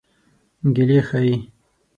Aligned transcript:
ګیلې 0.73 0.99
ښيي. 1.07 1.35